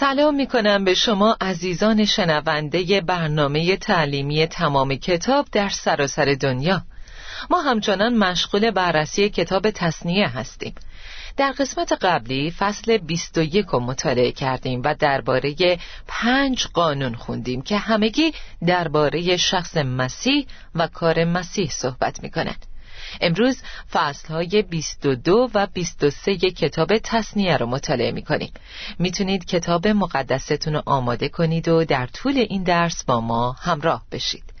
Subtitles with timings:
[0.00, 6.82] سلام می کنم به شما عزیزان شنونده برنامه تعلیمی تمام کتاب در سراسر دنیا
[7.50, 10.74] ما همچنان مشغول بررسی کتاب تصنیه هستیم
[11.36, 18.32] در قسمت قبلی فصل 21 رو مطالعه کردیم و درباره پنج قانون خوندیم که همگی
[18.66, 22.66] درباره شخص مسیح و کار مسیح صحبت می کنند.
[23.20, 28.52] امروز فصل های 22 و 23 کتاب تصنیه رو مطالعه می کنیم
[28.98, 34.58] می‌تونید کتاب مقدستون رو آماده کنید و در طول این درس با ما همراه بشید.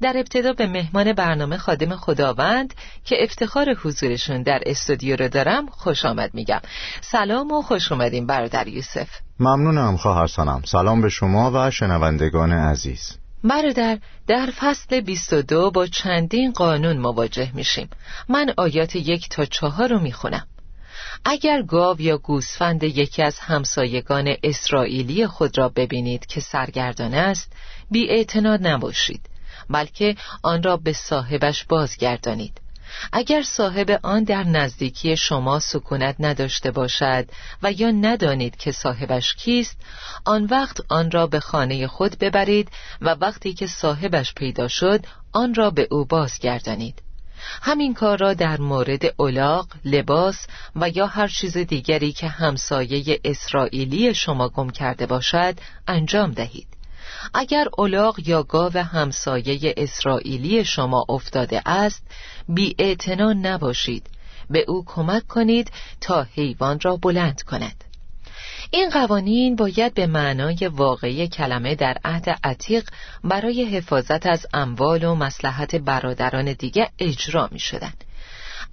[0.00, 2.74] در ابتدا به مهمان برنامه خادم خداوند
[3.04, 6.60] که افتخار حضورشون در استودیو رو دارم خوش آمد میگم.
[7.00, 9.08] سلام و خوش اومدیم برادر یوسف.
[9.40, 10.62] ممنونم خواهرسانم.
[10.64, 13.18] سلام به شما و شنوندگان عزیز.
[13.44, 17.88] برادر در فصل 22 با چندین قانون مواجه میشیم.
[18.28, 20.46] من آیات یک تا چهار رو می‌خونم.
[21.24, 27.52] اگر گاو یا گوسفند یکی از همسایگان اسرائیلی خود را ببینید که سرگردان است
[27.90, 29.20] بی نباشید
[29.70, 32.60] بلکه آن را به صاحبش بازگردانید.
[33.12, 37.28] اگر صاحب آن در نزدیکی شما سکونت نداشته باشد
[37.62, 39.76] و یا ندانید که صاحبش کیست
[40.24, 45.54] آن وقت آن را به خانه خود ببرید و وقتی که صاحبش پیدا شد آن
[45.54, 47.02] را به او بازگردانید.
[47.62, 54.14] همین کار را در مورد اولاق، لباس و یا هر چیز دیگری که همسایه اسرائیلی
[54.14, 55.54] شما گم کرده باشد
[55.88, 56.77] انجام دهید.
[57.34, 62.02] اگر اولاغ یا گاو همسایه اسرائیلی شما افتاده است
[62.48, 62.76] بی
[63.18, 64.06] نباشید
[64.50, 65.70] به او کمک کنید
[66.00, 67.84] تا حیوان را بلند کند
[68.70, 72.88] این قوانین باید به معنای واقعی کلمه در عهد عتیق
[73.24, 77.92] برای حفاظت از اموال و مسلحت برادران دیگه اجرا می شدن.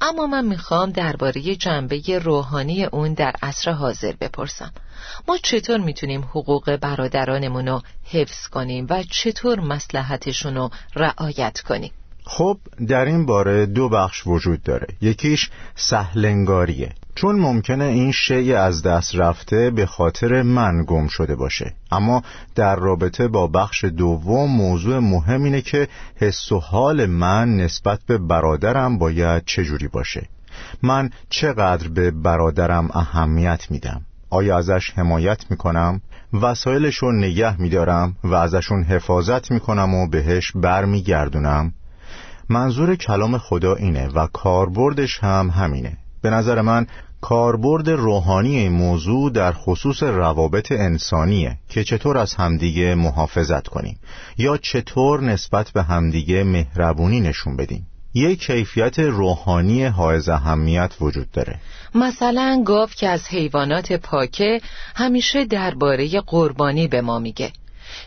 [0.01, 4.71] اما من می‌خوام درباره جنبه روحانی اون در عصر حاضر بپرسم.
[5.27, 11.91] ما چطور می‌تونیم حقوق برادرانمون رو حفظ کنیم و چطور مسلحتشون رو رعایت کنیم؟
[12.23, 12.57] خب
[12.87, 14.87] در این باره دو بخش وجود داره.
[15.01, 16.93] یکیش سهلنگاریه.
[17.15, 21.73] چون ممکنه این شی از دست رفته به خاطر من گم شده باشه.
[21.91, 22.23] اما
[22.55, 28.17] در رابطه با بخش دوم موضوع مهم اینه که حس و حال من نسبت به
[28.17, 30.27] برادرم باید چجوری باشه.
[30.83, 36.01] من چقدر به برادرم اهمیت میدم؟ آیا ازش حمایت می‌کنم؟
[36.33, 41.73] وسایلش رو نگه میدارم و ازشون حفاظت می‌کنم و بهش برمیگردونم؟
[42.49, 45.97] منظور کلام خدا اینه و کاربردش هم همینه.
[46.25, 46.87] به نظر من
[47.21, 53.99] کاربرد روحانی این موضوع در خصوص روابط انسانیه که چطور از همدیگه محافظت کنیم
[54.37, 57.87] یا چطور نسبت به همدیگه مهربونی نشون بدیم.
[58.13, 61.59] یک کیفیت روحانی حائز اهمیت وجود داره.
[61.95, 64.61] مثلا گاو که از حیوانات پاکه
[64.95, 67.51] همیشه درباره قربانی به ما میگه.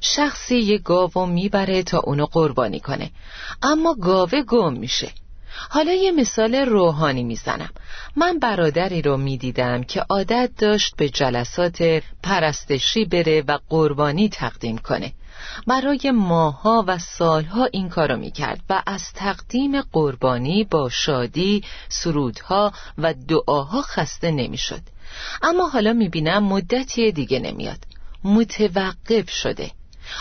[0.00, 3.10] شخصی یه گاو می‌بره تا اونو قربانی کنه.
[3.62, 5.08] اما گاوه گم میشه.
[5.70, 7.70] حالا یه مثال روحانی می‌زنم.
[8.16, 15.12] من برادری رو می‌دیدم که عادت داشت به جلسات پرستشی بره و قربانی تقدیم کنه.
[15.66, 23.14] برای ماها و سالها این کارو می‌کرد و از تقدیم قربانی با شادی سرودها و
[23.28, 24.80] دعاها خسته نمی‌شد.
[25.42, 27.78] اما حالا می‌بینم مدتی دیگه نمیاد.
[28.24, 29.70] متوقف شده.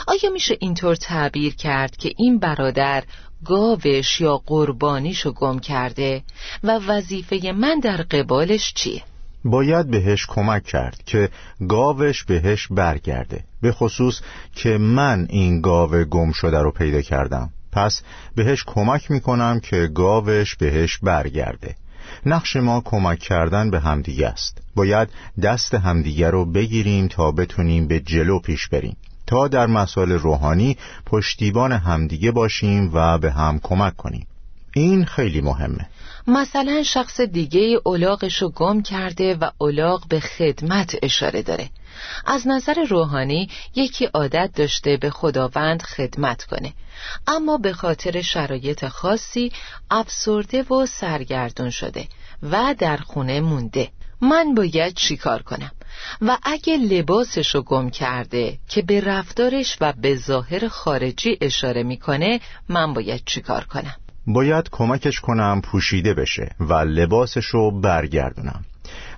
[0.07, 3.03] آیا میشه اینطور تعبیر کرد که این برادر
[3.45, 6.23] گاوش یا قربانیشو گم کرده
[6.63, 9.03] و وظیفه من در قبالش چیه؟
[9.45, 11.29] باید بهش کمک کرد که
[11.69, 14.21] گاوش بهش برگرده به خصوص
[14.55, 17.49] که من این گاو گم شده رو پیدا کردم.
[17.71, 18.01] پس
[18.35, 21.75] بهش کمک می‌کنم که گاوش بهش برگرده.
[22.25, 24.61] نقش ما کمک کردن به همدیگه است.
[24.75, 25.09] باید
[25.43, 28.97] دست همدیگه رو بگیریم تا بتونیم به جلو پیش بریم.
[29.27, 34.27] تا در مسائل روحانی پشتیبان همدیگه باشیم و به هم کمک کنیم.
[34.73, 35.89] این خیلی مهمه.
[36.27, 41.69] مثلا شخص دیگه اولاغشو گم کرده و اولاغ به خدمت اشاره داره.
[42.25, 46.73] از نظر روحانی یکی عادت داشته به خداوند خدمت کنه.
[47.27, 49.51] اما به خاطر شرایط خاصی
[49.91, 52.07] افسرده و سرگردون شده
[52.43, 53.89] و در خونه مونده.
[54.21, 55.71] من باید چیکار کنم؟
[56.21, 62.93] و اگه لباسشو گم کرده که به رفتارش و به ظاهر خارجی اشاره می‌کنه من
[62.93, 63.95] باید چیکار کنم؟
[64.27, 68.65] باید کمکش کنم پوشیده بشه و لباسشو برگردونم.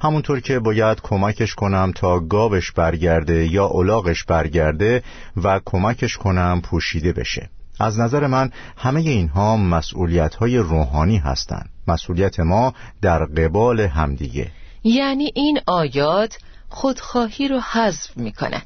[0.01, 5.03] همونطور که باید کمکش کنم تا گاوش برگرده یا اولاغش برگرده
[5.43, 7.49] و کمکش کنم پوشیده بشه.
[7.79, 14.51] از نظر من همه اینها مسئولیت های روحانی هستند مسئولیت ما در قبال همدیگه.
[14.83, 16.37] یعنی این آیات
[16.69, 18.61] خودخواهی رو حذف می‌کنن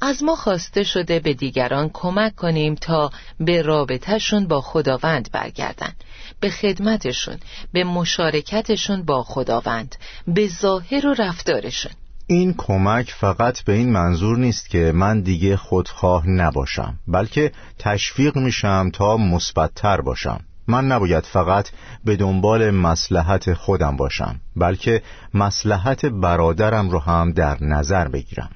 [0.00, 3.10] از ما خواسته شده به دیگران کمک کنیم تا
[3.40, 5.92] به رابطهشون با خداوند برگردن
[6.40, 7.36] به خدمتشون
[7.72, 9.96] به مشارکتشون با خداوند
[10.26, 11.92] به ظاهر و رفتارشون.
[12.26, 18.90] این کمک فقط به این منظور نیست که من دیگه خودخواه نباشم بلکه تشویق میشم
[18.92, 20.40] تا مثبتتر باشم.
[20.68, 21.70] من نباید فقط
[22.04, 25.02] به دنبال مسلحت خودم باشم بلکه
[25.34, 28.50] مسلحت برادرم رو هم در نظر بگیرم.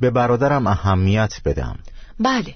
[0.00, 1.78] به برادرم اهمیت بدم.
[2.20, 2.54] بله.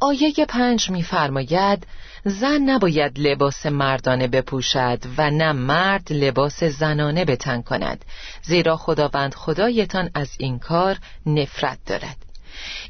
[0.00, 1.86] آیه پنج میفرماید
[2.24, 8.04] زن نباید لباس مردانه بپوشد و نه مرد لباس زنانه بتن کند
[8.42, 10.96] زیرا خداوند خدایتان از این کار
[11.26, 12.16] نفرت دارد.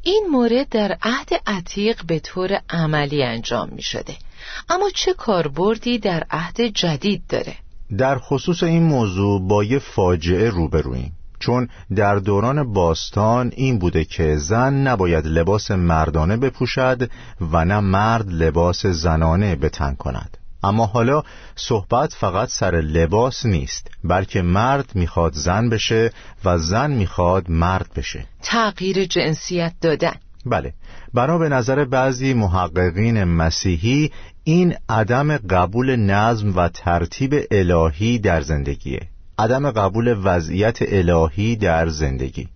[0.02, 4.16] این مورد در عهد عتیق به طور عملی انجام می شده
[4.68, 7.54] اما چه کاربردی در عهد جدید داره؟
[7.98, 11.12] در خصوص این موضوع با یه فاجعه روبرویم.
[11.40, 17.10] چون در دوران باستان این بوده که زن نباید لباس مردانه بپوشد
[17.52, 20.38] و نه مرد لباس زنانه بتن کند.
[20.62, 21.22] اما حالا
[21.56, 26.12] صحبت فقط سر لباس نیست بلکه مرد می‌خواد زن بشه
[26.44, 28.24] و زن می‌خواد مرد بشه.
[28.42, 30.14] تغییر جنسیت دادن.
[30.48, 30.74] بله.
[31.14, 34.10] بنا به نظر بعضی محققین مسیحی
[34.44, 39.00] این عدم قبول نظم و ترتیب الهی در زندگیه.
[39.38, 42.48] عدم قبول وضعیت الهی در زندگی.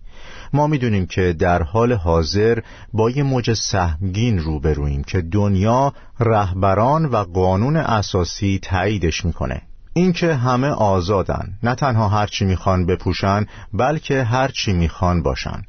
[0.53, 2.59] ما می‌دونیم که در حال حاضر
[2.93, 9.61] با یه موج سهمگین روبرویم که دنیا رهبران و قانون اساسی تاییدش می‌کنه.
[9.93, 15.61] اینکه همه آزادن نه تنها هرچی می‌خوان بپوشن بلکه هرچی می‌خوان باشن.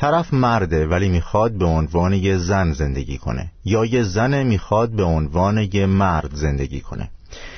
[0.00, 3.52] طرف مرده ولی می‌خواد به عنوان یه زن زندگی کنه.
[3.64, 7.10] یا یه زن می‌خواد به عنوان یه مرد زندگی کنه.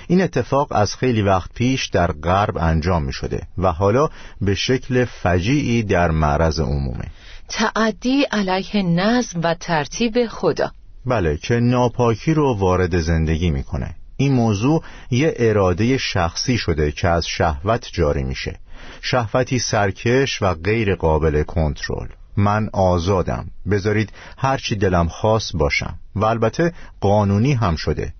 [0.08, 4.08] این اتفاق از خیلی وقت پیش در غرب انجام می شده و حالا
[4.40, 7.04] به شکل فجیعی در معرض عمومه.
[7.48, 10.70] تعدی علیه نظم و ترتیب خدا.
[11.06, 13.94] بله که ناپاکی رو وارد زندگی می‌کنه.
[14.16, 18.58] این موضوع یه اراده شخصی شده که از شهوت جاری میشه.
[19.02, 22.08] شهوتی سرکش و غیر قابل کنترل.
[22.37, 23.46] من آزادم.
[23.70, 25.94] بذارید هرچی دلم خاص باشم.
[26.17, 28.12] و البته قانونی هم شده.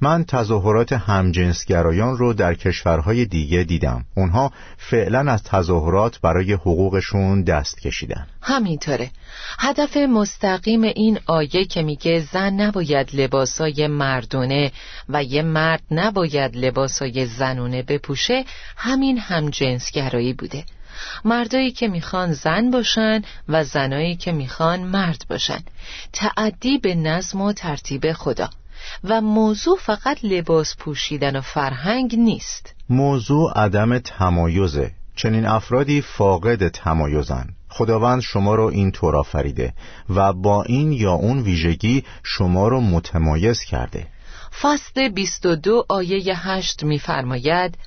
[0.00, 4.04] من تظاهرات همجنسگرایان رو در کشورهای دیگه دیدم.
[4.16, 8.26] اونها فعلا از تظاهرات برای حقوقشون دست کشیدن.
[8.42, 9.10] همینطوره.
[9.58, 14.72] هدف مستقیم این آیه که میگه زن نباید لباسای مردونه
[15.08, 18.44] و یه مرد نباید لباسای زنونه بپوشه
[18.76, 20.64] همین همجنسگرایی بوده.
[21.24, 25.60] مردایی که می‌خوان زن باشن و زنایی که می‌خوان مرد باشن.
[26.12, 28.50] تعدی به نظم و ترتیب خدا.
[29.04, 32.74] و موضوع فقط لباس پوشیدن و فرهنگ نیست.
[32.88, 34.90] موضوع عدم تمایزه.
[35.16, 37.48] چنین افرادی فاقد تمایزن.
[37.68, 39.74] خداوند شما رو این طور آفریده
[40.10, 44.06] و با این یا اون ویژگی شما رو متمایز کرده.
[44.60, 47.78] فصل 22 آیه 8 میفرماید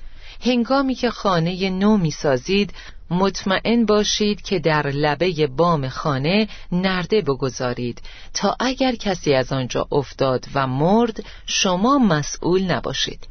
[0.44, 2.72] هنگامی که خانه نو می‌سازید
[3.12, 8.02] مطمئن باشید که در لبه بام خانه نرده بگذارید.
[8.34, 13.28] تا اگر کسی از آنجا افتاد و مرد شما مسئول نباشید.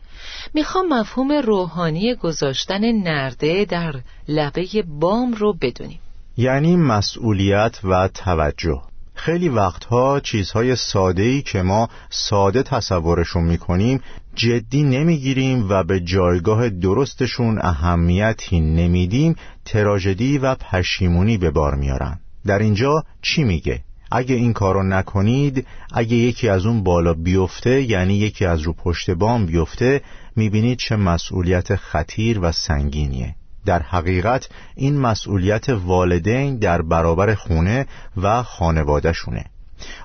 [0.53, 3.95] می‌خوام مفهوم روحانی گذاشتن نرده در
[4.27, 4.67] لبه
[4.99, 5.99] بام رو بدونیم.
[6.37, 8.90] یعنی مسئولیت و توجه.
[9.13, 14.01] خیلی وقتها چیزهای ساده‌ای که ما ساده تصورشون می‌کنیم
[14.35, 22.59] جدی نمی‌گیریم و به جایگاه درستشون اهمیتی نمیدیم تراژدی و پشیمونی به بار میارن در
[22.59, 28.45] اینجا چی میگه؟ اگه این کارو نکنید اگه یکی از اون بالا بیفته یعنی یکی
[28.45, 30.01] از رو پشت بام بیفته
[30.35, 37.85] می‌بینید چه مسئولیت خطیر و سنگینیه در حقیقت این مسئولیت والدین در برابر خونه
[38.17, 39.45] و خانوادهشونه.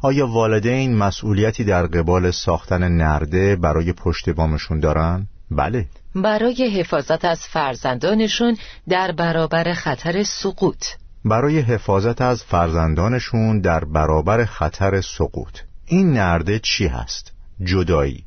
[0.03, 5.87] آیا والدین مسئولیتی در قبال ساختن نرده برای پشت بامشون دارن؟ بله.
[6.15, 8.57] برای حفاظت از فرزندانشون
[8.89, 10.85] در برابر خطر سقوط.
[11.25, 15.59] برای حفاظت از فرزندانشون در برابر خطر سقوط.
[15.87, 17.33] این نرده چی هست؟
[17.65, 18.25] جدایی.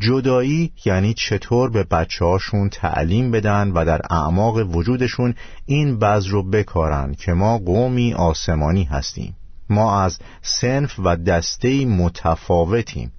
[0.00, 5.34] جدایی یعنی چطور به بچه هاشون تعلیم بدن و در اعماق وجودشون
[5.66, 9.36] این بز رو بکارن که ما قومی آسمانی هستیم.
[9.70, 13.12] ما از سنف و دسته متفاوتیم.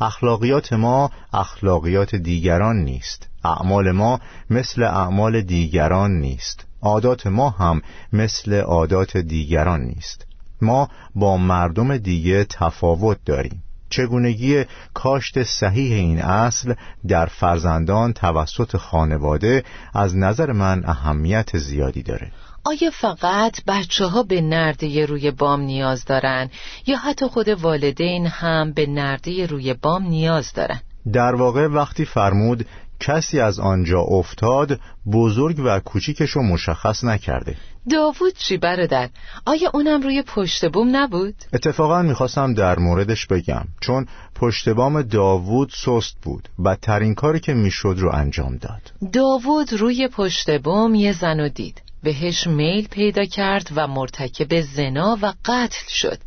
[0.00, 3.28] اخلاقیات ما اخلاقیات دیگران نیست.
[3.44, 6.66] اعمال ما مثل اعمال دیگران نیست.
[6.82, 10.26] عادات ما هم مثل عادات دیگران نیست.
[10.62, 13.62] ما با مردم دیگه تفاوت داریم.
[13.96, 16.74] چگونگی کاشت صحیح این اصل
[17.08, 22.32] در فرزندان توسط خانواده از نظر من اهمیت زیادی داره
[22.64, 26.50] آیا فقط بچه ها به نرده روی بام نیاز دارن
[26.86, 30.80] یا حتی خود والدین هم به نرده روی بام نیاز دارن؟
[31.12, 32.66] در واقع وقتی فرمود
[33.00, 34.80] کسی از آنجا افتاد
[35.12, 37.56] بزرگ و کوچیکش مشخص نکرده
[37.90, 39.08] داوود چی برادر؟
[39.46, 45.72] آیا اونم روی پشت بوم نبود؟ اتفاقا می‌خواستم در موردش بگم چون پشت بام داوود
[45.84, 49.12] سست بود بدترین کاری که می‌شد رو انجام داد.
[49.12, 51.82] داوود روی پشت بوم یه زن و دید.
[52.02, 56.18] بهش میل پیدا کرد و مرتکب زنا و قتل شد.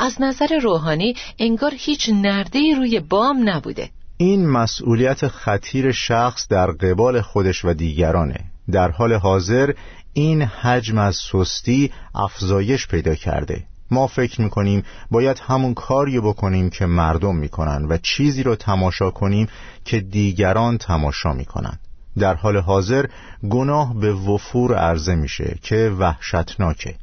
[0.00, 3.90] از نظر روحانی انگار هیچ نرده روی بام نبوده.
[4.16, 8.40] این مسئولیت خطیر شخص در قبال خودش و دیگرانه.
[8.72, 9.72] در حال حاضر
[10.12, 13.64] این حجم از سستی افزایش پیدا کرده.
[13.90, 19.48] ما فکر می‌کنیم باید همون کاری بکنیم که مردم می‌کنن و چیزی رو تماشا کنیم
[19.84, 21.78] که دیگران تماشا می‌کنن.
[22.18, 23.06] در حال حاضر
[23.50, 26.94] گناه به وفور عرضه میشه که وحشتناکه.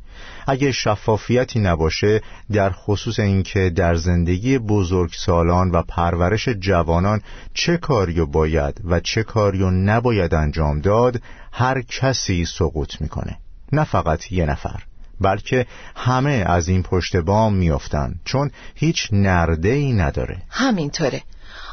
[0.48, 2.22] اگه شفافیتی نباشه
[2.52, 7.22] در خصوص اینکه در زندگی بزرگسالان و پرورش جوانان
[7.54, 11.22] چه کاریو باید و چه کاریو نباید انجام داد
[11.52, 13.38] هر کسی سقوط می‌کنه.
[13.72, 14.84] نه فقط یه نفر
[15.22, 20.42] بلکه همه از این پشت بام میافتن چون هیچ نرده ای نداره.
[20.50, 21.22] همینطوره.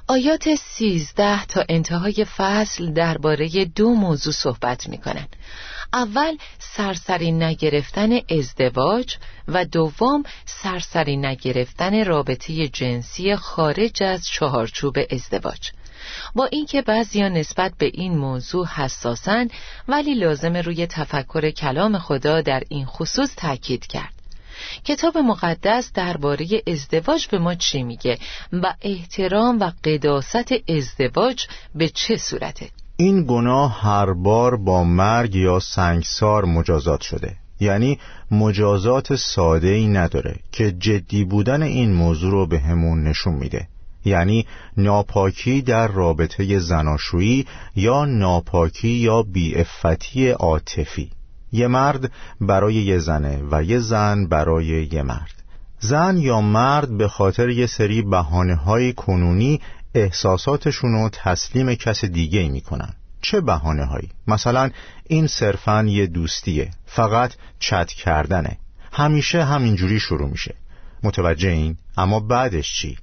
[0.08, 5.26] آیات سیزده تا انتهای فصل درباره دو موضوع صحبت می‌کنن.
[5.92, 9.16] اول سرسری نگرفتن ازدواج
[9.48, 15.70] و دوم سرسری نگرفتن رابطه جنسی خارج از چهارچوب ازدواج.
[16.34, 19.48] با اینکه بعضیا نسبت به این موضوع حساسن
[19.88, 24.15] ولی لازم روی تفکر کلام خدا در این خصوص تاکید کرد.
[24.84, 28.18] کتاب مقدس درباره ازدواج به ما چی میگه
[28.52, 35.60] و احترام و قداست ازدواج به چه صورته؟ این گناه هر بار با مرگ یا
[35.60, 37.36] سنگسار مجازات شده.
[37.60, 37.98] یعنی
[38.30, 43.68] مجازات ساده ای نداره که جدی بودن این موضوع رو به همون نشون میده.
[44.04, 44.46] یعنی
[44.76, 47.46] ناپاکی در رابطه زناشویی
[47.76, 51.10] یا ناپاکی یا بیعفتی عاطفی.
[51.56, 55.42] یه مرد برای یه زنه و یه زن برای یه مرد
[55.78, 59.60] زن یا مرد به خاطر یه سری بحانه های کنونی
[59.94, 64.70] احساساتشون رو تسلیم کس دیگه می‌کنن چه بحانه هایی؟ مثلا
[65.06, 68.58] این صرفا یه دوستیه فقط چت کردنه
[68.92, 70.54] همیشه همینجوری شروع میشه
[71.02, 72.98] متوجه این؟ اما بعدش چی؟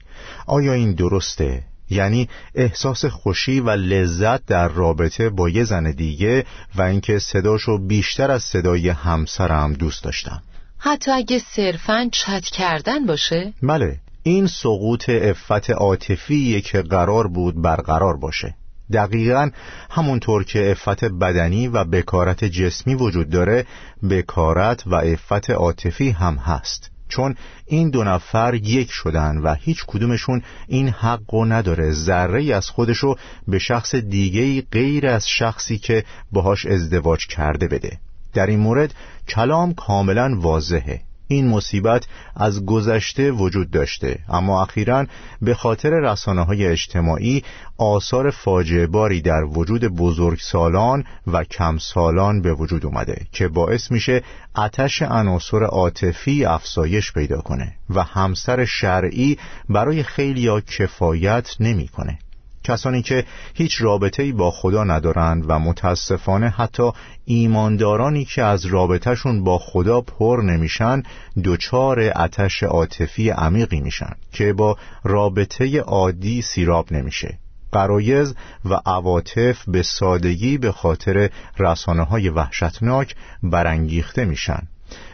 [0.48, 6.82] آیا این درسته؟ یعنی احساس خوشی و لذت در رابطه با یه زن دیگه و
[6.82, 10.42] اینکه صداشو بیشتر از صدای همسرم دوست داشتم.
[10.78, 18.18] حتی اگه صرفا چت کردن باشه؟ بله این سقوط افت عاطفی که قرار بود برقرار
[18.18, 18.56] باشه.
[18.94, 19.50] دقیقا
[19.90, 23.66] همونطور که افت بدنی و بکارت جسمی وجود داره
[24.10, 26.93] بکارت و افت عاطفی هم هست.
[27.16, 31.92] چون این دو نفر یک شدن و هیچ کدومشون این حق و نداره.
[31.92, 33.16] ذره از خودشو
[33.48, 37.98] به شخص دیگه غیر از شخصی که باهاش ازدواج کرده بده.
[38.34, 38.94] در این مورد
[39.28, 41.02] کلام کاملا واضحه.
[41.28, 45.06] این مصیبت از گذشته وجود داشته اما اخیرا
[45.42, 47.44] به خاطر رسانه های اجتماعی
[47.78, 54.24] آثار فاجعه باری در وجود بزرگسالان و کمسالان به وجود اومده که باعث میشه
[54.58, 59.38] اتش عناصر عاطفی افزایش پیدا کنه و همسر شرعی
[59.70, 62.20] برای خیلیا کفایت نمی‌کنه.
[62.64, 66.92] کسانی که هیچ رابطه‌ای با خدا ندارند و متاسفانه حتی
[67.26, 71.04] ایماندارانی که از رابطهشون با خدا پر نمیشن
[71.44, 77.38] دچار اتش عاطفی عمیقی میشن که با رابطه عادی سیراب نمیشه.
[77.72, 81.30] قرایز و عواطف به سادگی به خاطر
[81.60, 84.68] رسانه های وحشتناک برانگیخته میشن.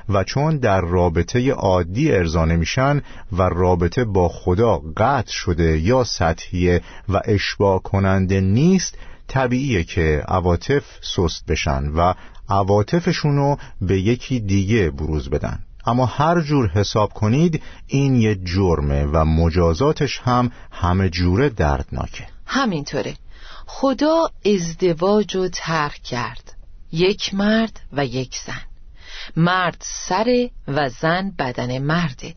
[0.10, 3.02] و چون در رابطه عادی ارزانه میشن
[3.32, 8.98] و رابطه با خدا قطع شده یا سطحیه و اشباه کننده نیست
[9.28, 12.14] طبیعیه که عواطف سست بشن و
[12.50, 15.60] عواطفشونو به یکی دیگه بروز بدن.
[15.86, 22.28] اما هر جور حساب کنید این یه جرمه و مجازاتش هم همه جوره دردناکه.
[22.46, 23.16] همینطوره.
[23.66, 26.54] خدا ازدواج و ترک کرد.
[26.92, 28.69] یک مرد و یک زن.
[29.36, 32.36] مرد سر و زن بدن مرده.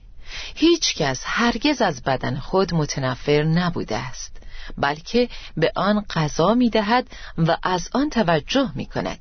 [0.54, 4.42] هیچ کس هرگز از بدن خود متنفر نبوده است
[4.78, 7.06] بلکه به آن قضا می دهد
[7.38, 9.18] و از آن توجه می کند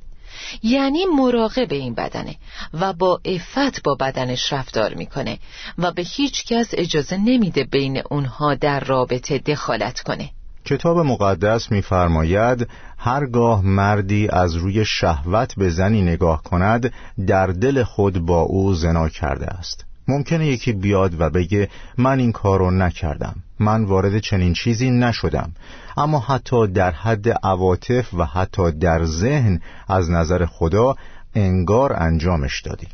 [0.63, 2.35] یعنی مراقب این بدنه
[2.73, 5.39] و با افت با بدنش رفتار می‌کنه
[5.77, 10.29] و به هیچ کس اجازه نمیده بین اونها در رابطه دخالت کنه.
[10.65, 16.93] کتاب مقدس میفرماید هرگاه مردی از روی شهوت به زنی نگاه کند
[17.27, 19.85] در دل خود با او زنا کرده است.
[20.07, 23.35] ممکنه یکی بیاد و بگه من این کارو نکردم.
[23.59, 25.51] من وارد چنین چیزی نشدم.
[25.97, 30.95] اما حتی در حد عواطف و حتی در ذهن از نظر خدا
[31.35, 32.87] انگار انجامش دادی.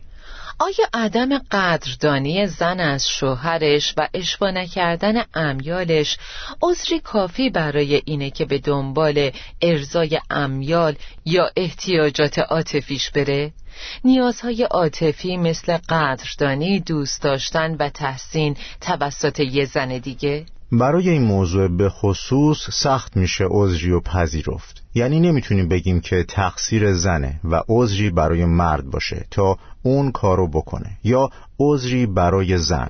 [0.59, 6.17] آیا عدم قدردانی زن از شوهرش و اشبا نکردن امیالش
[6.61, 10.95] عذری کافی برای اینه که به دنبال ارزای امیال
[11.25, 13.53] یا احتیاجات عاطفیش بره؟
[14.03, 21.67] نیازهای عاطفی مثل قدردانی، دوست داشتن و تحسین توسط یه زن دیگه؟ برای این موضوع
[21.67, 24.83] به خصوص سخت میشه عذری و پذیرفت.
[24.93, 30.97] یعنی نمی‌تونیم بگیم که تقصیر زنه و عذری برای مرد باشه تا اون کارو بکنه
[31.03, 32.89] یا عذری برای زن.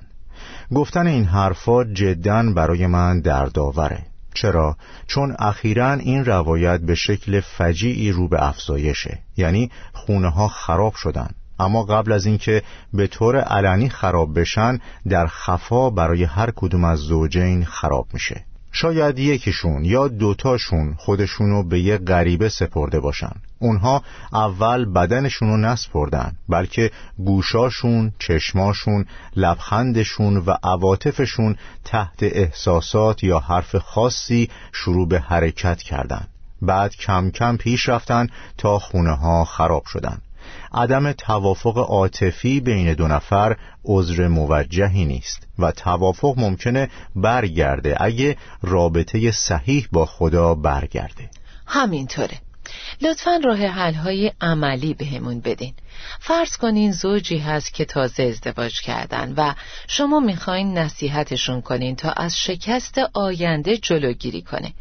[0.76, 4.06] گفتن این حرفا جدا برای من دردآوره.
[4.34, 9.20] چرا؟ چون اخیرا این روایت به شکل فجیعی رو به افزایشه.
[9.38, 11.30] یعنی خونه ها خراب شدن.
[11.60, 17.00] اما قبل از اینکه به طور علنی خراب بشن در خفا برای هر کدوم از
[17.00, 18.44] زوجین خراب میشه.
[18.72, 23.32] شاید یکیشون یا دوتاشون خودشونو به یه غریبه سپرده باشن.
[23.60, 34.50] اونها اول بدنشونو نسپردن بلکه گوشاشون، چشماشون، لبخندشون و عواطفشون تحت احساسات یا حرف خاصی
[34.72, 36.28] شروع به حرکت کردند.
[36.62, 40.18] بعد کم کم پیش رفتن تا خونه ها خراب شدن.
[40.74, 47.96] عدم توافق عاطفی بین دو نفر عذر موجهی نیست و توافق ممکنه برگرده.
[48.00, 51.30] اگه رابطه صحیح با خدا برگرده.
[51.66, 52.47] همینطوره.
[53.02, 55.74] لطفا راه حل های عملی بهمون بدین.
[56.20, 59.54] فرض کنین زوجی هست که تازه ازدواج کردن و
[59.88, 64.74] شما می‌خواین نصیحتشون کنین تا از شکست آینده جلوگیری کنه.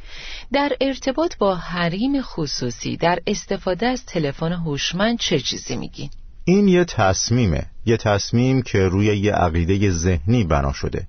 [0.53, 6.11] در ارتباط با حریم خصوصی در استفاده از تلفن هوشمند چه چیزی میگین؟
[6.45, 7.67] این یه تصمیمه.
[7.87, 11.07] یه تصمیم که روی یه عقیده ذهنی بنا شده.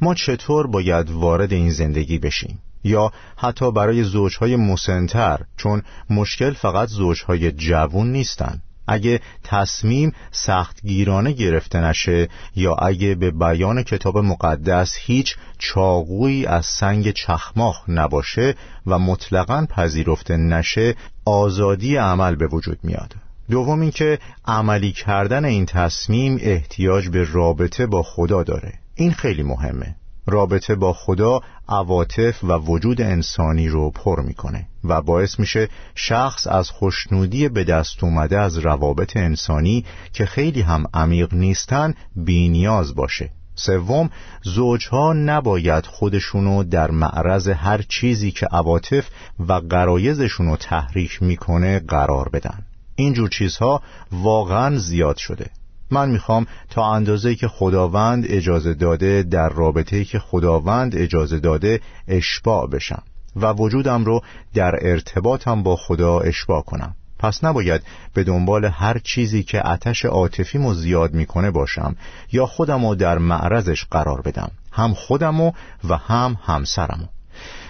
[0.00, 6.88] ما چطور باید وارد این زندگی بشیم؟ یا حتی برای زوجهای مسنتر چون مشکل فقط
[6.88, 8.60] زوجهای جوون نیستن.
[8.86, 17.10] اگه تصمیم سختگیرانه گرفته نشه یا اگه به بیان کتاب مقدس هیچ چاقویی از سنگ
[17.10, 18.54] چخماخ نباشه
[18.86, 20.94] و مطلقا پذیرفته نشه
[21.24, 23.14] آزادی عمل به وجود میاد.
[23.50, 28.72] دوم اینکه عملی کردن این تصمیم احتیاج به رابطه با خدا داره.
[28.94, 29.96] این خیلی مهمه.
[30.26, 36.70] رابطه با خدا عواطف و وجود انسانی رو پر می‌کنه و باعث میشه شخص از
[36.70, 43.30] خوشنودی به دست اومده از روابط انسانی که خیلی هم عمیق نیستن بینیاز باشه.
[43.54, 44.10] سوم
[44.42, 49.08] زوجها نباید خودشونو در معرض هر چیزی که عواطف
[49.48, 52.62] و قرایزشونو تحریک می‌کنه قرار بدن.
[52.96, 53.82] اینجور چیزها
[54.12, 55.50] واقعا زیاد شده.
[55.94, 62.66] من می‌خوام تا اندازه که خداوند اجازه داده در رابطه که خداوند اجازه داده اشباع
[62.66, 63.02] بشم
[63.36, 64.22] و وجودم رو
[64.54, 66.94] در ارتباطم با خدا اشباع کنم.
[67.18, 67.82] پس نباید
[68.14, 71.96] به دنبال هر چیزی که عتش عاطفیمو زیاد می‌کنه باشم
[72.32, 74.50] یا خودمو در معرضش قرار بدم.
[74.72, 75.52] هم خودمو
[75.88, 77.06] و هم همسرمو.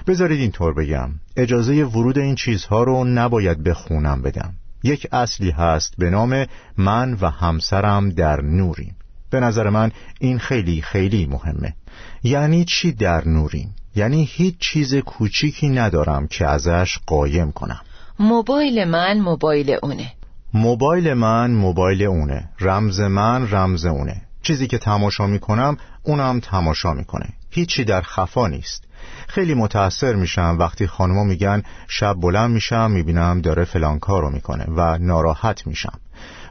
[0.07, 1.11] بذارید اینطور بگم.
[1.37, 4.55] اجازه ورود این چیزها رو نباید به خونم بدم.
[4.85, 8.97] یک اصلی هست به نام من و همسرم در نوریم.
[9.31, 11.75] به نظر من این خیلی خیلی مهمه.
[12.23, 17.81] یعنی چی در نوریم؟ یعنی هیچ چیز کوچیکی ندارم که ازش قایم کنم.
[18.19, 20.13] موبایل من موبایل اونه.
[20.55, 22.51] موبایل من موبایل اونه.
[22.61, 24.23] رمز من رمز اونه.
[24.43, 27.29] چیزی که تماشا می‌کنم اونم تماشا می‌کنه.
[27.51, 28.85] هیچی در خفا نیست.
[29.29, 34.99] خیلی متأثر میشم وقتی خانما میگن شب بلند میشم می‌بینم داره فلان کارو می‌کنه و
[34.99, 35.99] ناراحت میشم.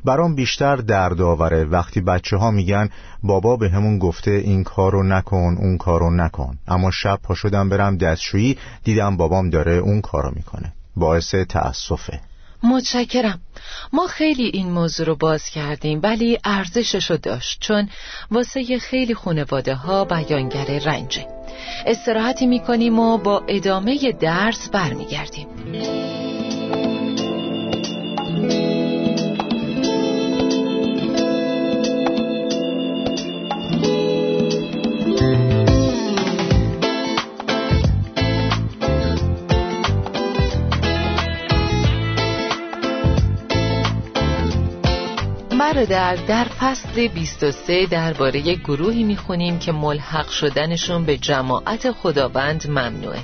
[0.06, 2.90] برام بیشتر درد آوره وقتی بچه ها میگن
[3.24, 6.58] بابا به همون گفته این کارو نکن اون کارو نکن.
[6.68, 10.74] اما شب پا شدم برم دستشویی دیدم بابام داره اون کارو می‌کنه.
[10.96, 12.20] باعث تأسفه.
[12.64, 13.40] متشکرم.
[13.94, 17.90] ما خیلی این موضوع رو باز کردیم ولی ارزشش رو داشت چون
[18.32, 21.28] واسه خیلی خانواده ها بیانگر رنجه.
[21.86, 25.48] استراحتی می‌کنیم و با ادامه درس برمیگردیم.
[45.74, 53.20] برادر در فصل 23 درباره گروهی می‌خونیم که ملحق شدنشون به جماعت خداوند ممنوعه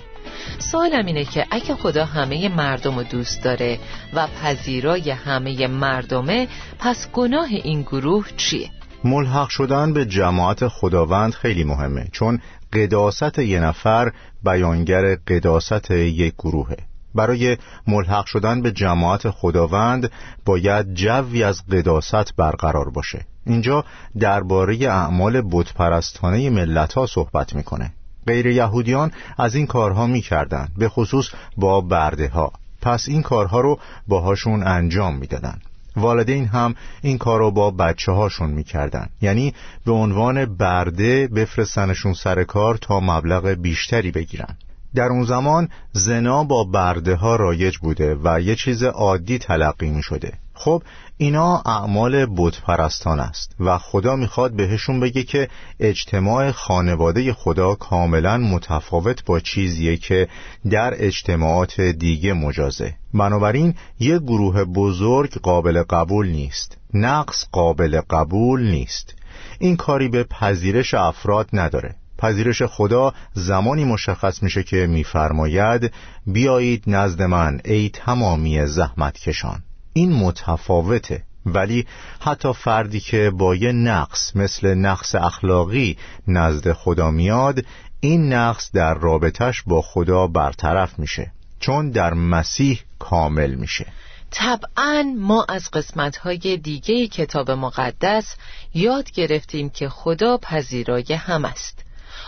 [0.59, 3.79] سوالم اینه که اگه خدا همه مردم رو دوست داره
[4.13, 6.47] و پذیرای همه مردمه
[6.79, 8.69] پس گناه این گروه چیه؟
[9.03, 12.39] ملحق شدن به جماعت خداوند خیلی مهمه چون
[12.73, 14.12] قداست یه نفر
[14.43, 20.12] بیانگر قداست یک گروهه برای ملحق شدن به جماعت خداوند
[20.45, 23.26] باید جوی از قداست برقرار باشه.
[23.45, 23.86] اینجا
[24.19, 27.93] درباره اعمال بتپرستانه ملت ها صحبت می‌کنه.
[28.28, 33.80] غیر یهودیان از این کارها می‌کردن به خصوص با برده ها پس این کارها رو
[34.08, 35.60] باهاشون انجام می‌دادن
[35.95, 39.54] والدین هم این کار رو با بچه هاشون می‌کردن یعنی
[39.86, 44.58] به عنوان برده بفرستنشون سر کار تا مبلغ بیشتری بگیرن.
[44.95, 50.04] در اون زمان زنا با برده ها رایج بوده و یه چیز عادی تلقی می
[50.04, 50.34] شده.
[50.54, 50.84] خب
[51.17, 55.47] اینا اعمال بودپرستان است و خدا می‌خواد بهشون بگه که
[55.80, 60.28] اجتماع خانواده خدا کاملا متفاوت با چیزیه که
[60.69, 62.93] در اجتماعات دیگه مجازه.
[63.13, 66.78] بنابراین یه گروه بزرگ قابل قبول نیست.
[66.93, 69.15] نقص قابل قبول نیست.
[69.60, 71.95] این کاری به پذیرش افراد نداره.
[72.19, 75.93] پذیرش خدا زمانی مشخص میشه که میفرماید
[76.27, 79.63] بیایید نزد من ای تمامی زحمت کشان.
[79.93, 81.86] این متفاوته ولی
[82.19, 87.65] حتی فردی که با یه نقص مثل نقص اخلاقی نزد خدا میاد
[87.99, 93.86] این نقص در رابطش با خدا برطرف میشه چون در مسیح کامل میشه.
[94.32, 98.36] طبعا ما از قسمتهای دیگه کتاب مقدس
[98.73, 101.84] یاد گرفتیم که خدا پذیرای هم است.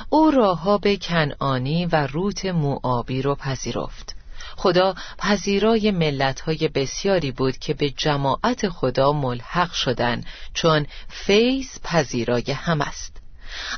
[0.10, 4.16] او راهاب کنعانی و روت موآبی رو پذیرفت.
[4.56, 10.24] خدا پذیرای ملتهای بسیاری بود که به جماعت خدا ملحق شدن
[10.54, 13.18] چون فیض پذیرای هم است.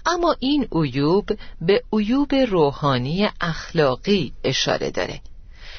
[0.06, 1.30] اما این عیوب
[1.62, 5.22] به عیوب روحانی اخلاقی اشاره داره.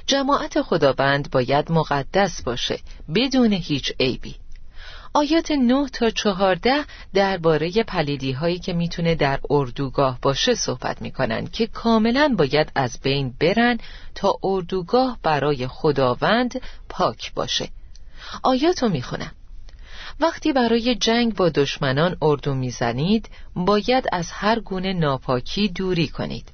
[0.07, 2.79] جماعت خداوند باید مقدس باشه
[3.14, 4.37] بدون هیچ عیبی.
[5.16, 11.66] آیات 9 تا 14 درباره پلیدی هایی که می‌تونه در اردوگاه باشه صحبت می‌کنن که
[11.66, 13.79] کاملا باید از بین برن
[14.14, 17.68] تا اردوگاه برای خداوند پاک باشه.
[18.42, 19.33] آیاتو می‌خونم.
[20.20, 26.48] وقتی برای جنگ با دشمنان اردو می‌زنید باید از هر گونه ناپاکی دوری کنید.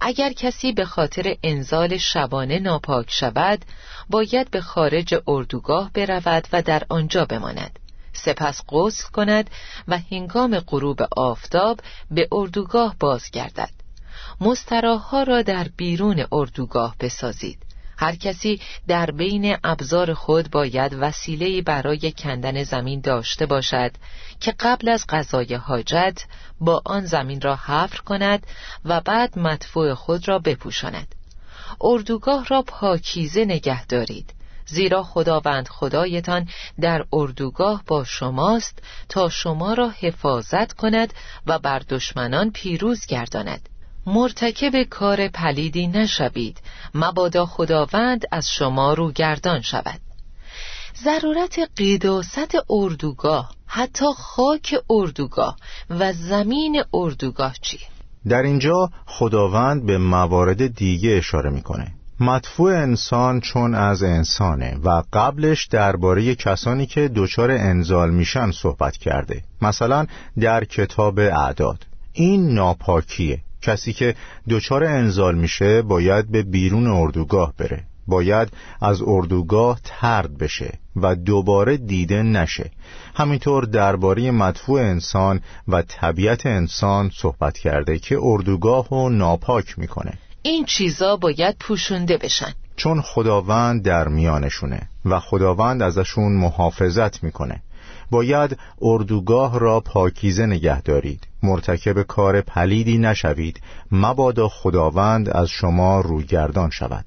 [0.00, 3.64] اگر کسی به خاطر انزال شبانه ناپاک شود
[4.10, 7.78] باید به خارج اردوگاه برود و در آنجا بماند.
[8.18, 9.50] سپس غسل کند
[9.88, 13.70] و هنگام غروب آفتاب به اردوگاه بازگردد.
[14.40, 17.58] مستراها را در بیرون اردوگاه بسازید.
[17.98, 23.90] هر کسی در بین ابزار خود باید وسیله برای کندن زمین داشته باشد
[24.40, 26.24] که قبل از غذای حاجت
[26.60, 28.46] با آن زمین را حفر کند
[28.84, 31.14] و بعد مدفوع خود را بپوشاند.
[31.80, 34.34] اردوگاه را پاکیزه نگه دارید.
[34.68, 36.48] زیرا خداوند خدایتان
[36.80, 38.78] در اردوگاه با شماست
[39.08, 41.14] تا شما را حفاظت کند
[41.46, 43.68] و بر دشمنان پیروز گرداند.
[44.06, 46.60] مرتکب کار پلیدی نشوید.
[46.94, 50.00] مبادا خداوند از شما روگردان شود.
[51.04, 55.56] ضرورت قداست اردوگاه حتی خاک اردوگاه
[55.90, 57.80] و زمین اردوگاه چیه؟
[58.28, 61.97] در اینجا خداوند به موارد دیگه اشاره می‌کنه.
[62.20, 69.42] مدفوع انسان چون از انسانه و قبلش درباره کسانی که دچار انزال میشن صحبت کرده.
[69.62, 70.06] مثلا
[70.40, 71.86] در کتاب اعداد.
[72.12, 73.40] این ناپاکیه.
[73.62, 74.14] کسی که
[74.48, 77.84] دچار انزال میشه باید به بیرون اردوگاه بره.
[78.06, 78.48] باید
[78.80, 82.70] از اردوگاه ترد بشه و دوباره دیده نشه.
[83.14, 90.18] همینطور درباره مدفوع انسان و طبیعت انسان صحبت کرده که اردوگاه رو ناپاک می‌کنه.
[90.48, 92.54] این چیزا باید پوشونده بشن.
[92.76, 97.62] چون خداوند در میانشونه و خداوند ازشون محافظت می‌کنه.
[98.10, 101.26] باید اردوگاه را پاکیزه نگه دارید.
[101.42, 103.60] مرتکب کار پلیدی نشوید.
[103.92, 107.04] مبادا خداوند از شما رویگردان شود.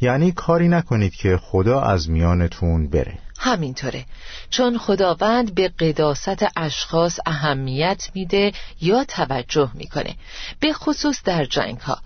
[0.00, 3.18] یعنی کاری نکنید که خدا از میانتون بره.
[3.38, 4.04] همینطوره.
[4.50, 10.14] چون خداوند به قداست اشخاص اهمیت میده یا توجه می‌کنه.
[10.60, 11.98] به خصوص در جنگ ها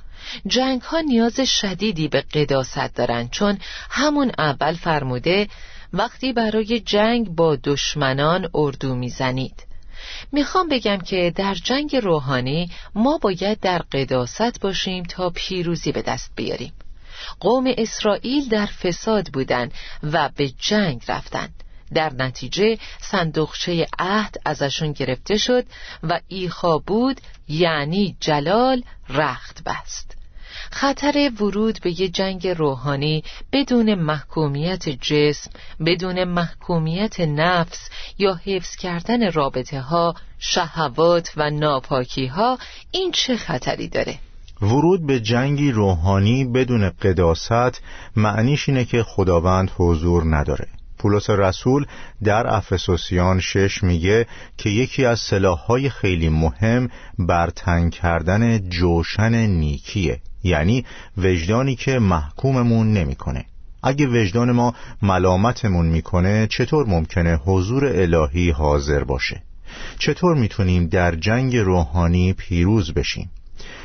[0.47, 3.59] جنگ ها نیاز شدیدی به قداست دارن چون
[3.91, 5.49] همون اول فرموده
[5.93, 9.67] وقتی برای جنگ با دشمنان اردو می‌زنید.
[10.33, 16.33] می‌خوام بگم که در جنگ روحانی ما باید در قداست باشیم تا پیروزی به دست
[16.37, 16.73] بیاریم.
[17.41, 21.65] قوم اسرائیل در فساد بودند و به جنگ رفتند.
[21.95, 25.65] در نتیجه صندوقچه عهد ازشون گرفته شد
[26.03, 30.18] و ایخا بود یعنی جلال رخت بست.
[30.71, 35.51] خطر ورود به یه جنگ روحانی بدون محکومیت جسم
[35.87, 42.59] بدون محکومیت نفس یا حفظ کردن رابطه ها شهوات و ناپاکی ها
[42.91, 44.19] این چه خطری داره؟
[44.63, 47.83] ورود به جنگی روحانی بدون قداست
[48.17, 51.87] معنیش اینه که خداوند حضور نداره پولس رسول
[52.25, 60.85] در افسوسیان شش میگه که یکی از سلاحهای خیلی مهم برتن کردن جوشن نیکیه یعنی
[61.17, 63.45] وجدانی که محکوممون نمی‌کنه.
[63.83, 69.43] اگه وجدان ما ملامتمون می‌کنه چطور ممکنه حضور الهی حاضر باشه؟
[69.99, 73.31] چطور می‌تونیم در جنگ روحانی پیروز بشیم؟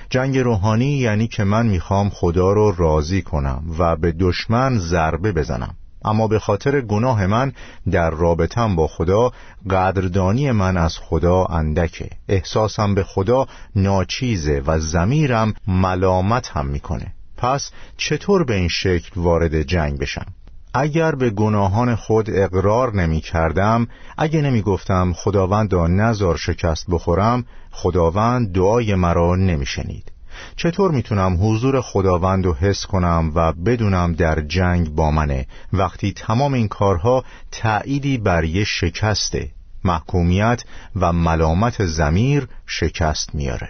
[0.10, 5.76] جنگ روحانی یعنی که من می‌خوام خدا رو راضی کنم و به دشمن ضربه بزنم
[6.06, 7.52] اما به خاطر گناه من
[7.92, 9.32] در رابطم با خدا
[9.70, 12.10] قدردانی من از خدا اندکه.
[12.30, 17.14] احساسم به خدا ناچیزه و زمیرم ملامت هم می‌کنه.
[17.38, 20.26] پس چطور به این شکل وارد جنگ بشم؟
[20.74, 23.88] اگر به گناهان خود اقرار نمی کردم
[24.18, 30.13] اگه نمی گفتم خداوندا نزار شکست بخورم خداوند دعای مرا نمی شنید
[30.56, 36.54] چطور می‌تونم حضور خداوند رو حس کنم و بدونم در جنگ با منه؟ وقتی تمام
[36.54, 39.50] این کارها تأییدی بر یه شکسته
[39.84, 40.64] محکومیت
[40.96, 43.70] و ملامت زمیر شکست میاره.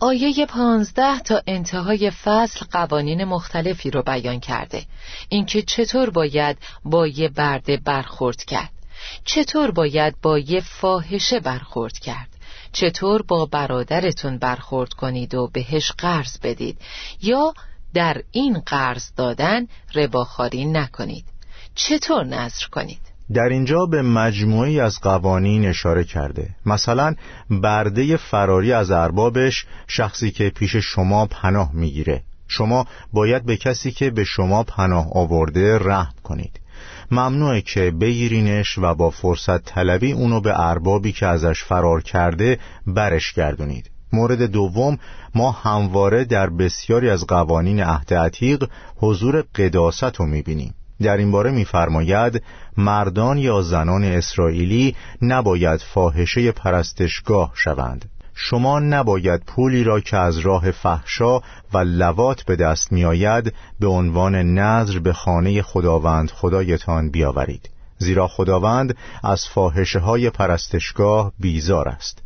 [0.00, 4.82] آیه پانزده تا انتهای فصل قوانین مختلفی رو بیان کرده.
[5.28, 8.70] اینکه چطور باید با یه برده برخورد کرد؟
[9.24, 12.29] چطور باید با یه فاحشه برخورد کرد؟
[12.72, 16.78] چطور با برادرتون برخورد کنید و بهش قرض بدید
[17.22, 17.54] یا
[17.94, 21.24] در این قرض دادن رباخاری نکنید؟
[21.74, 23.00] چطور نظر کنید؟
[23.34, 26.48] در اینجا به مجموعی از قوانین اشاره کرده.
[26.66, 27.14] مثلا
[27.50, 32.22] برده فراری از اربابش شخصی که پیش شما پناه می‌گیره.
[32.48, 36.60] شما باید به کسی که به شما پناه آورده رحم کنید.
[37.10, 43.32] ممنوعه که بگیرینش و با فرصت طلبی اونو به اربابی که ازش فرار کرده برش
[43.32, 43.90] گردونید.
[44.12, 44.98] مورد دوم
[45.34, 50.74] ما همواره در بسیاری از قوانین عهد عتیق حضور قداست رو می‌بینیم.
[51.02, 52.42] در این باره میفرماید
[52.76, 58.10] مردان یا زنان اسرائیلی نباید فاحشه پرستشگاه شوند.
[58.42, 61.38] شما نباید پولی را که از راه فحشا
[61.72, 67.70] و لوات به دست میآید به عنوان نظر به خانه خداوند خدایتان بیاورید.
[67.98, 72.22] زیرا خداوند از فاحشه های پرستشگاه بیزار است.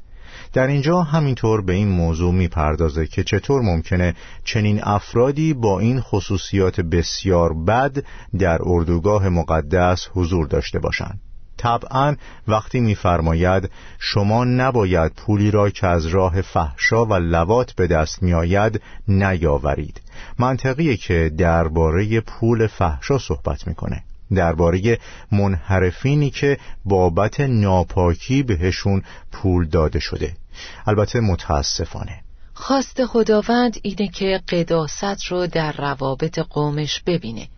[0.52, 6.80] در اینجا همینطور به این موضوع می‌پردازه که چطور ممکنه چنین افرادی با این خصوصیات
[6.80, 8.04] بسیار بد
[8.38, 11.20] در اردوگاه مقدس حضور داشته باشند.
[11.64, 12.16] طبعا
[12.48, 18.80] وقتی میفرماید شما نباید پولی را که از راه فحشا و لوات به دست میآید
[19.08, 20.00] نیاورید.
[20.38, 24.02] منطقیه که درباره پول فحشا صحبت می‌کنه.
[24.34, 24.98] درباره
[25.32, 30.36] منحرفینی که بابت ناپاکی بهشون پول داده شده.
[30.86, 32.20] البته متاسفانه.
[32.54, 37.48] خواست خداوند اینه که قداست رو در روابط قومش ببینه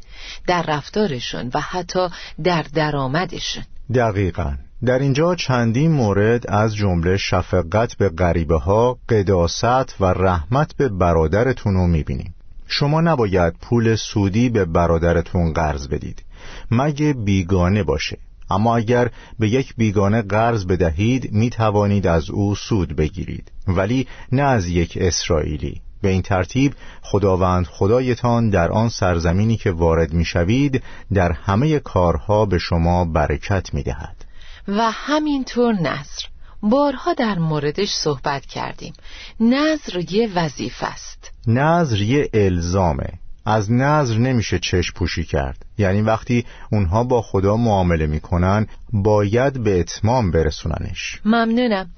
[0.47, 2.09] در رفتارشون و حتی
[2.45, 3.64] در درآمدشون.
[3.94, 4.55] دقیقا.
[4.85, 11.75] در اینجا چندین مورد از جمله شفقت به غریبه ها قداست و رحمت به برادرتون
[11.75, 12.35] رو می‌بینیم.
[12.66, 16.22] شما نباید پول سودی به برادرتون قرض بدید.
[16.70, 18.18] مگه بیگانه باشه.
[18.51, 23.53] اما اگر به یک بیگانه قرض بدهید می توانید از او سود بگیرید.
[23.68, 25.81] ولی نه از یک اسرائیلی.
[26.07, 30.83] به این ترتیب خداوند خدایتان در آن سرزمینی که وارد می‌شوید
[31.14, 34.25] در همه کارها به شما برکت می‌دهد.
[34.69, 36.29] و همینطور نصر
[36.62, 38.92] بارها در موردش صحبت کردیم.
[39.40, 41.31] نظر یه وظیفه است.
[41.47, 43.12] نظر یه الزامه.
[43.46, 45.64] از نظر نمیشه چشم پوشی کرد.
[45.78, 51.20] یعنی وقتی اونها با خدا معامله می‌کنن باید به اتمام برسوننش.
[51.24, 51.90] ممنونم.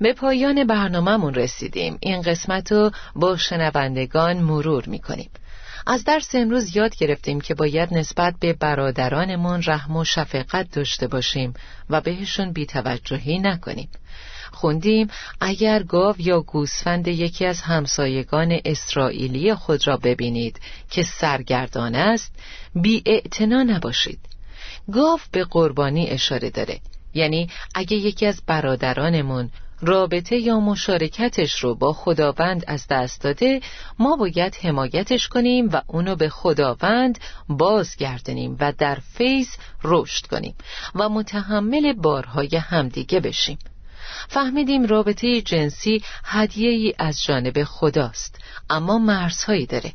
[0.00, 1.98] به پایان برنامهمون رسیدیم.
[2.00, 5.30] این قسمت رو با شنوندگان مرور می‌کنیم.
[5.86, 11.54] از درس امروز یاد گرفتیم که باید نسبت به برادرانمون رحم و شفقت داشته باشیم
[11.90, 13.88] و بهشون بیتوجهی نکنیم.
[14.52, 15.08] خوندیم.
[15.40, 22.32] اگر گاو یا گوسفند یکی از همسایگان اسرائیلی خود را ببینید که سرگردان است
[22.74, 24.18] بی نباشید.
[24.92, 26.80] گاو به قربانی اشاره داره.
[27.14, 33.60] یعنی اگه یکی از برادرانمون رابطه یا مشارکتش رو با خداوند از دست داده
[33.98, 39.48] ما باید حمایتش کنیم و اونو به خداوند بازگردنیم و در فیض
[39.84, 40.54] رشد کنیم
[40.94, 43.58] و متحمل بارهای همدیگه بشیم.
[44.28, 48.38] فهمیدیم رابطه جنسی هدیه ای از جانب خداست
[48.70, 49.92] اما مرزهایی داره.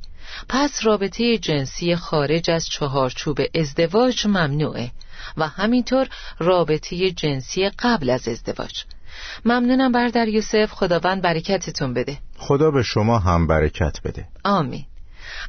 [0.49, 4.91] پس رابطه جنسی خارج از چهارچوب ازدواج ممنوعه
[5.37, 8.83] و همینطور رابطه جنسی قبل از ازدواج.
[9.45, 12.17] ممنونم بردر یوسف خداوند برکتتون بده.
[12.37, 14.27] خدا به شما هم برکت بده.
[14.43, 14.85] آمین.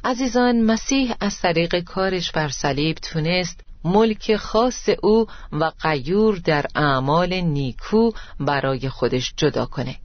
[0.03, 7.33] عزیزان مسیح از طریق کارش بر صلیب تونست ملک خاص او و قیور در اعمال
[7.33, 9.95] نیکو برای خودش جدا کنه.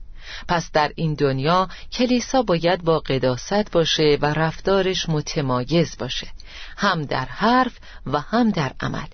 [0.47, 6.27] پس در این دنیا کلیسا باید با قداست باشه و رفتارش متمایز باشه
[6.77, 9.07] هم در حرف و هم در عمل.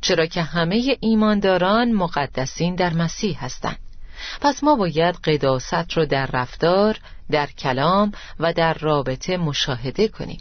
[0.00, 3.78] چرا که همه ایمانداران مقدسین در مسیح هستند.
[4.40, 6.98] پس ما باید قداست رو در رفتار،
[7.30, 10.40] در کلام و در رابطه مشاهده کنیم.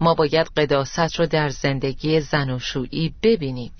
[0.00, 3.72] ما باید قداست رو در زندگی زناشویی ببینیم.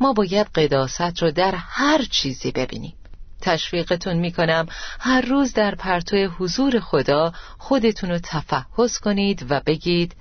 [0.00, 2.94] ما باید قداست رو در هر چیزی ببینیم.
[3.40, 4.66] تشویقتون می‌کنم
[5.00, 10.16] هر روز در پرتو حضور خدا خودتون رو تفحص کنید و بگید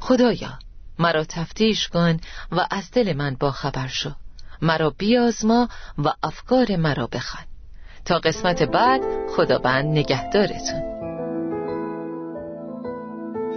[0.00, 0.58] خدایا
[0.98, 2.16] مرا تفتیش کن
[2.52, 4.10] و از دل من باخبر شو.
[4.62, 7.44] مرا بیازما و افکار مرا بخوان.
[8.04, 9.00] تا قسمت بعد
[9.36, 10.93] خداوند نگهدارتون.